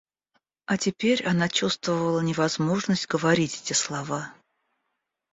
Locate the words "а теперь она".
0.65-1.47